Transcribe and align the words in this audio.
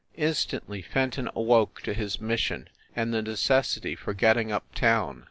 Instantly 0.17 0.81
Fenton 0.81 1.29
awoke 1.35 1.83
to 1.83 1.93
his 1.93 2.19
mission, 2.19 2.67
and 2.95 3.13
the 3.13 3.21
necessity 3.21 3.95
for 3.95 4.15
getting 4.15 4.51
up 4.51 4.63
town. 4.73 5.19